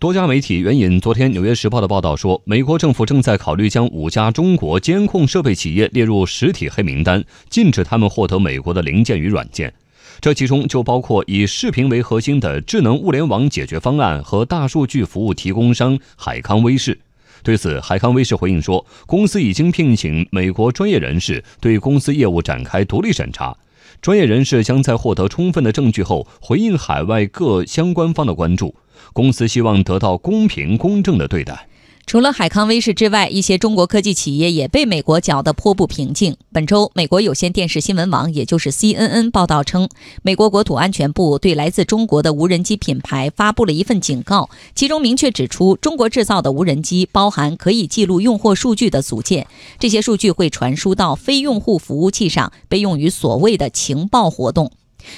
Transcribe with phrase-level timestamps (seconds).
[0.00, 9.74] 多家媒体援引昨天《纽约时报》的报道说，美国政府正在考虑将五家中国监控设备企业列入实体黑名单，禁止他们获得美国的零件与软件。
[10.20, 16.96] 这其中就包括以视频为核心的智能物联网解决方案和大数据服务提供商海康威视。
[17.42, 23.56] 对此，海康威视回应说，公司已经聘请美国专业人士对公司业务展开独立审查，
[24.00, 28.74] 专业人士将在获得充分的证据后回应海外各相关方的关注。
[29.12, 31.67] 公司希望得到公平公正的对待。
[32.08, 36.34] 除了海康威视之外，一些中国科技企业也被美国搅得颇不平静。
[36.50, 39.90] 本周，美国有线电视新闻网，也就是 CNN 报道称，
[40.22, 49.46] 美国国土安全部对来自中国的无人机品牌发布了一份警告，其中明确指出，中国制造的无人机包含可以记录用户数据的组件，
[49.78, 54.72] 这些数据会传输到非用户服务器上，被用于所谓的情报活动。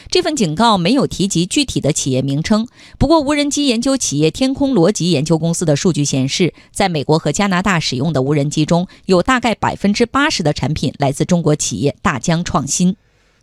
[0.08, 2.66] 这份警告没有提及具体的企业名称。
[2.98, 12.96] 不过，无人机研究企业天空逻辑研究公司的数据显示，在美国和加拿大使用的无人机中有大概百分之八十的产品来自中国企业大疆创新。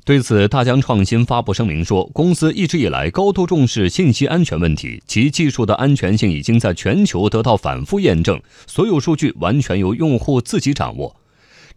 [0.06, 11.14] 对此，大疆创新发布声明说，公司一直以来高度重视信息安全问题，其技术的安全性已经在全球得到反复验证，所有数据完全由用户自己掌握。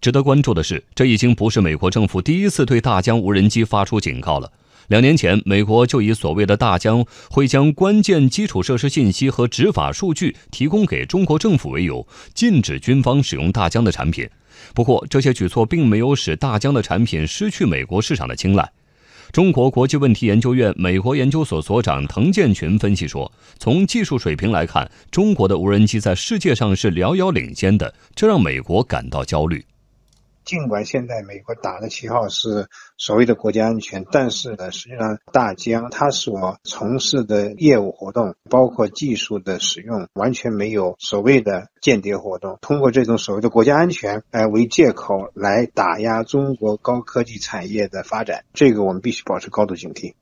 [0.01, 4.53] 值得关注的是，这已经不是美国政府第一次对大疆无人机发出警告了。
[4.91, 14.29] 两年前，美国就以所谓的大疆会将关键基础设施信息和执法数据提供给中国政府为由，禁止军方使用大疆的产品。
[14.75, 18.69] 不过，这些举措并没有使大疆的产品失去美国市场的青睐。
[19.31, 29.65] 中国国际问题研究院美国研究所所长滕建群分析说：“从技术水平来看，中国的无人机在世界上是遥遥领先的，这让美国感到焦虑。”
[30.45, 42.59] 尽管现在美国打的旗号是所谓的国家安全，但是呢，实际上大疆它所从事的业务活动，包括技术的使用，完全没有所谓的间谍活动。
[42.61, 50.15] 通过这种所谓的国家安全，哎为借口来打压中国高科技产业的发展，这个我们必须保持高度警惕。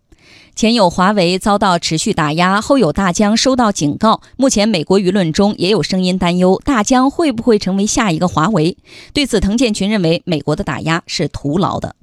[0.54, 4.20] 前有华为遭到持续打压，后有大疆收到警告。
[4.36, 8.76] 目前，美国舆论中也有声音担忧，大疆会不会成为下一个华为？
[9.12, 11.94] 对此，滕建群认为，美国的打压是徒劳的。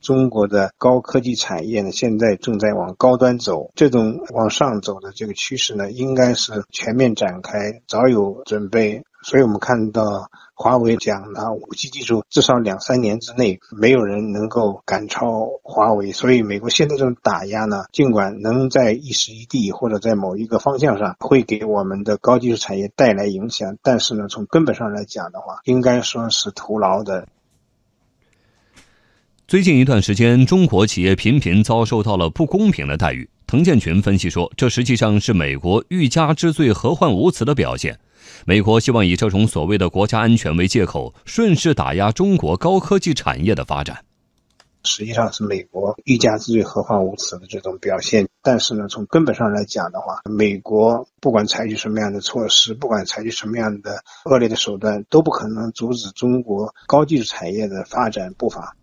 [0.00, 9.02] 中国的高科技产业呢，现在正在往高端走，这种往上走的这个趋势呢，应该是全面展开，早有准备。
[9.22, 10.30] 所以我们看到。
[10.60, 27.28] 华为讲呢，五 G 技术至少两三年之内没有人能够赶超华为，所以美国现在这种打压呢，尽管能在一时一地或者在某一个方向上会给我们的高技术产业带来影响，但是呢，从根本上来讲的话，应该说是徒劳的。
[29.46, 33.30] 最近一段时间，中国企业频频遭受到了不公平的待遇。
[33.48, 37.98] 滕建群分析说，这实际上是美国欲加之罪、何患无辞的表现。
[38.44, 44.04] 美国希望以这种所谓的国家安全为借口，顺势打压中国高科技产业的发展。
[44.84, 48.28] 实际上是美国欲加之罪、何患无辞的这种表现。
[48.42, 58.76] 但是呢，从根本上来讲的话，美国不管采取什么样的措施，不管采取什么样的恶劣的手段，都不可能阻止中国高技术产业的发展步伐。